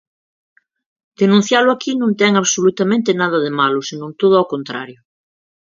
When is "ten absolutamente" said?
2.21-3.11